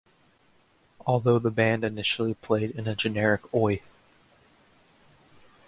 [1.05, 3.83] Although the band initially played in a generic Oi!